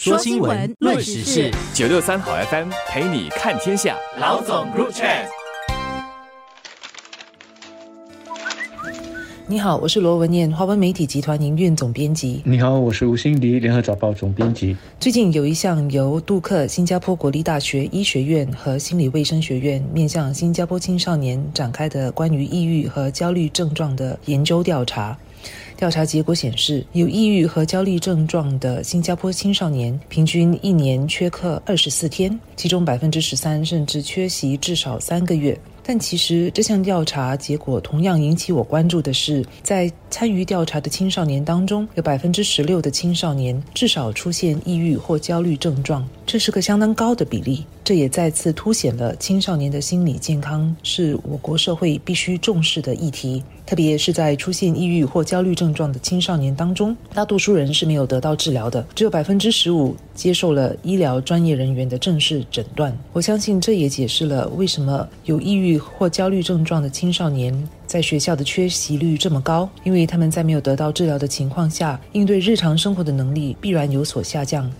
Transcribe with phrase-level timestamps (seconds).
[0.00, 3.96] 说新闻，论时事，九六三好 FM 陪你看天下。
[4.20, 5.04] 老总入场。
[9.48, 12.42] 你好，我是罗文燕，华文媒体集团营运总编辑。
[12.44, 14.76] 你好，我是吴欣迪，联合早报总编辑。
[15.00, 25.18] 最近有一项由杜克新加坡国立大学医学院和心理卫生学院面向新加坡青少年展开的关于抑郁和焦虑症状的研究调查。
[25.76, 35.58] 调查结果显示，有抑郁和焦虑症状的新加坡青少年平均一年缺课二十四天，其中百分之十三甚至缺席至少三个月。
[35.90, 47.64] 但其实这项调查结果同样引起我关注的是，在参与调查的青少年当中，有百分之十六的青少年至少出现抑郁或焦虑症状，这是个相当高的比例。
[47.84, 53.42] 这也再次凸显了青少年的心理健康是我国社会必须重视的议题。
[53.64, 62.96] 特别是在出现抑郁或焦虑症状的青少年当中，大多数人是没有得到治疗的，只有百分之十五接受了医疗专业人员的正式诊断。
[63.12, 67.54] 我相信这也解释了为什么有抑郁或焦虑症状的青少年
[67.88, 74.70] 在学校的缺席率这么高，因为他们在没有得到治疗的情况下，应对日常生活的能力必然有所下降。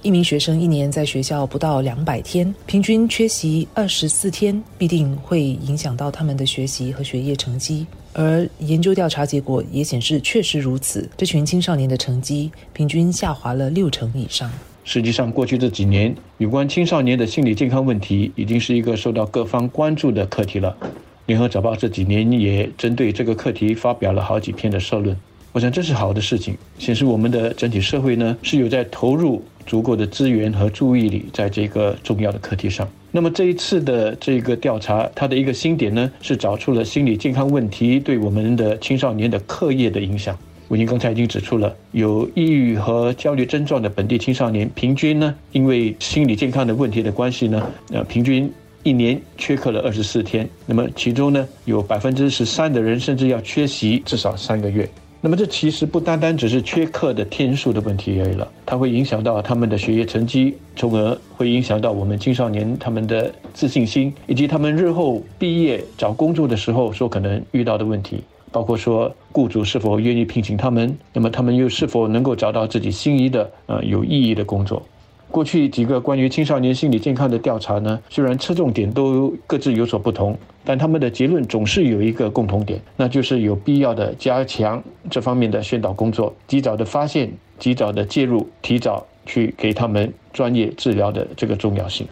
[0.00, 7.86] 一名学生一年在学校不到两百天，平均缺席二十四天，必定会影响到他们的学习和学业成绩。
[8.12, 11.08] 而研究调查结果也显示，确实如此。
[11.16, 14.50] 这群青少年的成绩平均下滑了六成以上。
[14.84, 20.76] 实际上，过去这几年，有关青少年的心理健康问题已经是一个受到各方关注的课题了。
[21.26, 25.16] 联合早报这几年也针对这个课题发表了好几篇的社论。
[25.52, 32.88] 我想这是好的事情，显示我们的整体社会呢是有在投入足够的资源和注意力在这个重要的课题上。
[33.10, 40.36] 那么这一次的这个调查，它的一个新点呢是找出了心理健康问题对我们的青少年的课业的影响。
[40.68, 48.50] 我已经刚才已经指出了，有抑郁和焦虑症状的本地青少年，平均呢因为心理健康的问题的关系呢，呃，平均
[48.82, 50.48] 一年缺课了二十四天。
[50.66, 54.88] 那么其中呢有百分之十三的人甚至要缺席至少三个月。
[55.24, 68.20] 那么这其实不单单只是缺课的天数的问题而已了，它会影响到他们的学业成绩，从而会影响到我们青少年他们的自信心，以及他们日后毕业找工作的时候所可能遇到的问题，
[68.50, 74.82] 包括说雇主是否愿意聘请他们，那么他们又是否能够找到自己心仪的呃有意义的工作。
[75.32, 92.06] 过去几个关于青少年心理健康的调查呢，虽然侧重点都各自有所不同，但他们的结论总是有一个共同点，那就是有必要的加强这方面的宣导工作，及早的发现、及早的介入、提早去给他们专业治疗的这个重要性。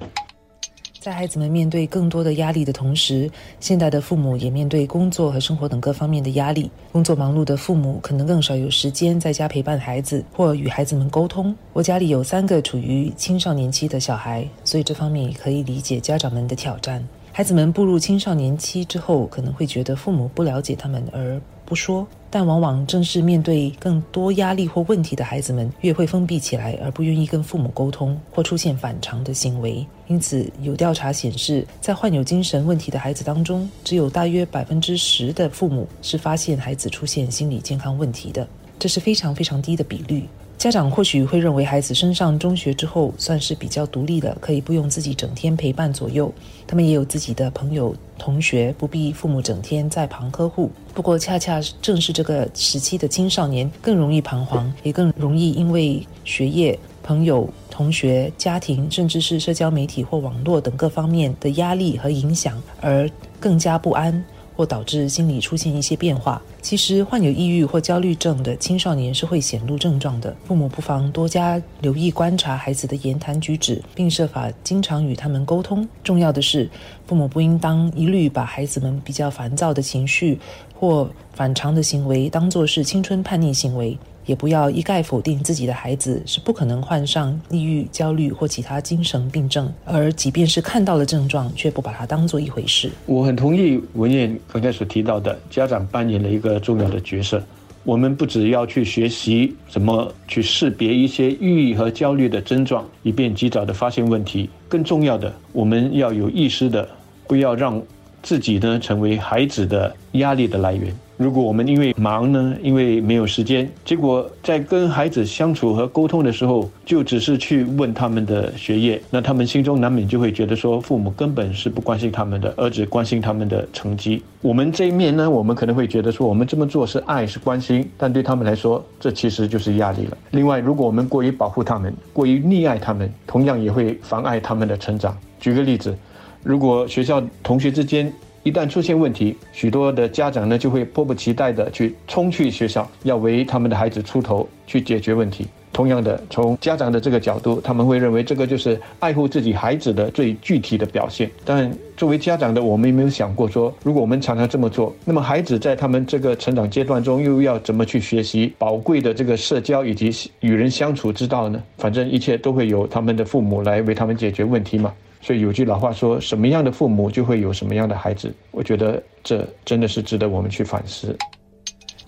[1.00, 6.70] 在孩子们面对更多的压力的同时，现代的父母也面对工作和生活等各方面的压力。
[6.92, 11.56] 工作忙碌的父母可能更少有时间在家陪伴孩子或与孩子们沟通。
[11.72, 17.02] 我家里有三个处于青少年期的小孩，所以这方面也可以理解家长们的挑战。
[17.32, 29.86] 孩子们步入青少年期之后，可能会觉得父母不了解他们而不说，但往往正是面对更多压力或问题的孩子们，越会封闭起来，而不愿意跟父母沟通，或出现反常的行为。
[30.08, 40.26] 因此，有调查显示，在患有精神问题的孩子当中，只有大约百分之十的父母是发现孩子出现心理健康问题的，这是非常非常低的比率。
[40.60, 46.30] 家长或许会认为孩子升上中学之后算是比较独立的，可以不用自己整天陪伴左右，
[46.66, 50.70] 他们也有自己的朋友同学，不必父母整天在旁呵护。
[50.92, 63.08] 不过，恰恰正是这个时期的青少年更容易彷徨，也更容易因为学业、朋友、同学、家庭，甚至是社交媒体或网络等各方面的压力和影响而
[63.40, 64.22] 更加不安。
[64.60, 66.42] 或导致心理出现一些变化。
[66.60, 70.36] 其实，患有抑郁或焦虑症的青少年是会显露症状的。
[70.44, 75.88] 父母不妨多加留意观察孩子的言谈举止，并设法经常与他们沟通。
[76.04, 76.68] 重要的是，
[77.06, 80.38] 父母不应当一律把孩子们比较烦躁的情绪
[80.78, 83.96] 或反常的行为当作是青春叛逆行为。
[84.26, 92.90] 也不要一概否定自己的孩子是不可能患上抑郁、焦虑或其他精神病症，而即便是看到了症状，却不把它当做一回事。
[93.06, 97.42] 我很同意文燕刚才所提到的，家长扮演了一个重要的角色。
[97.82, 106.86] 我们不只要去学习怎么去识别一些抑郁和焦虑的症状，以便及早的发现问题，更重要的，我们要有意识的，
[107.26, 107.82] 不要让
[108.22, 110.94] 自己呢成为孩子的压力的来源。
[111.16, 124.22] 如果我们因为忙呢，因为没有时间，结果在跟孩子相处和沟通的时候，就只是去问他们的学业，那他们心中难免就会觉得说，父母根本是不关心他们的，而只关心他们的成绩。
[124.40, 130.16] 我们这一面呢，我们可能会觉得说，我们这么做是爱是关心，但对他们来说，这其实就是压力了。
[130.30, 135.14] 另外，如果我们过于保护他们，过于溺爱他们，同样也会妨碍他们的成长。
[135.38, 135.94] 举个例子，
[136.42, 145.46] 如果学校同学之间，一旦出现问题，许多的家长呢就会迫不及待的去冲去学校，要为他们的孩子出头，去解决问题。
[145.72, 151.30] 同样的，从家长的这个角度，他们会认为这个就是爱护自己孩子的最具体的表现。
[151.44, 160.10] 但作为家长的我们，有没有想过说，如果我们常常这么做，那么孩子在他们这个成长阶段中，又要怎么去学习宝贵的这个社交以及
[160.40, 161.62] 与人相处之道呢？
[161.78, 164.92] 反正一切都会由他们的父母来为他们解决问题嘛。
[165.20, 171.16] 所以有句老话说：“什么样的父母就会有什么样的孩子。”我觉得这真的是值得我们去反思。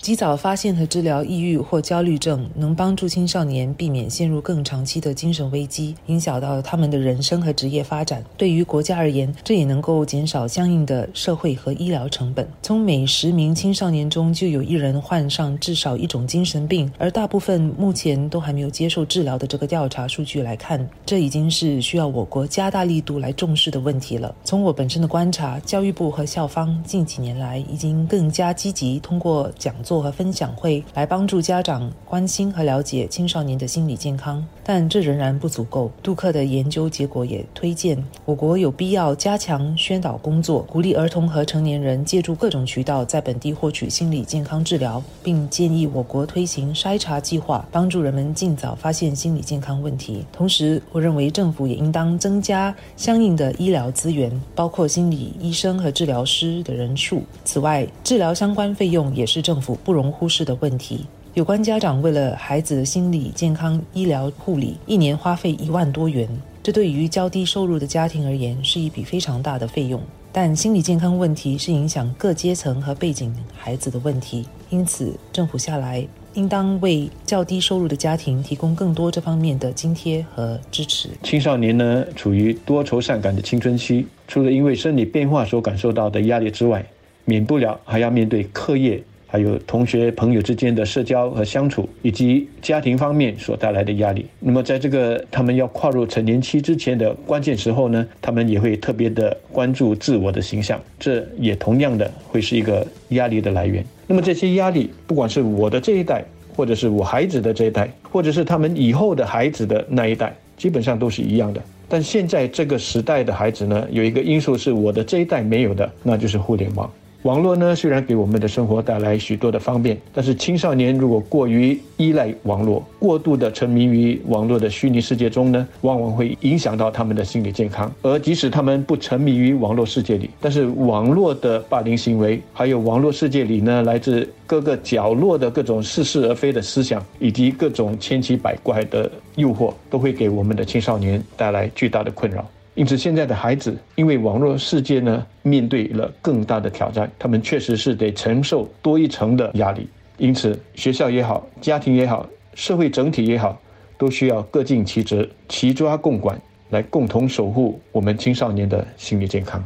[0.03, 8.21] 及早发现和治疗抑郁或焦虑症，能帮助青少年避免陷入更长期的精神危机，影响到他们的人生和职业发展。
[8.37, 12.45] 对于国家而言，这也能够减少相应的社会和医疗成本。
[12.63, 24.35] 从每十名青少年中就有一人患上至少一种精神病，而大部分目前都还没有接受治疗的这个调查数据来看，这已经是需要我国加大力度来重视的问题了。
[24.43, 29.92] 从我本身的观察，教育部和校方近几年来已经更加积极通过讲座。
[30.01, 35.91] 和分享会来帮助家长关心和了解青少年的心理健康，但这仍然不足够。
[36.03, 50.25] 杜克的研究结果也推荐，我国有必要加强宣导工作，鼓励儿童和成年人借助各种渠道在本地获取心理健康治疗，并建议我国推行筛查计划，帮助人们尽早发现心理健康问题。
[50.33, 57.23] 同时，我认为政府也应当增加相应的医疗资源，包括心理医生和治疗师的人数。
[57.45, 59.79] 此外，治疗相关费用也是政府。
[59.85, 61.07] 不容忽视的问题。
[61.35, 66.29] 有关家长为了孩子的心理健康医疗护理，一年花费一万多元，
[66.63, 70.01] 这对于较低收入的家庭而言是一笔非常大的费用。
[70.31, 81.11] 但心理健康问题是影响各阶层和背景孩子的问题，因此政府下来应当为较低收入的家庭提供更多这方面的津贴和支持。
[81.23, 86.85] 青少年呢，处于多愁善感的青春期，除了因为生理变化所感受到的压力之外，
[87.27, 89.03] 免不了还要面对课业。
[89.33, 94.27] 还有同学朋友之间的社交和相处，以及家庭方面所带来的压力。
[94.39, 103.83] 那么，在这个他们要跨入成年期之前的关键时候呢，他们也会特别的关注自我的形象，这也同样的会是一个压力的来源。
[104.07, 106.23] 那么这些压力，不管是我的这一代，
[106.55, 111.63] 或者是我孩子的这一代，或者是他们以后的孩子的那一代，基本上都是一样的。
[111.89, 116.91] 但现在这个时代的孩子呢，有一个因素是我的这一代没有的，那就是互联网。
[117.23, 127.93] 网络呢，虽然给我们的生活带来许多的方便，但是青少年如果过于依赖网络，过度的沉迷于网络的虚拟世界中呢，往往会影响到他们的心理健康。
[128.03, 142.45] 而即使他们不沉迷于网络世界里，但是网络的霸凌行为，还有网络世界里呢，来自各个角落的各种似是而非的思想，以及各种千奇百怪的诱惑，都会给我们的青少年带来巨大的困扰。
[142.75, 149.87] 因此，现在的孩子因为网络世界呢，面对了更大的挑战，他们确实是得承受多一层的压力。
[150.17, 153.61] 因此，学校也好，家庭也好，社会整体也好，
[153.99, 156.41] 都需要各尽其职，齐抓共管，
[156.71, 159.63] 来共同守护我们青少年的心理健康。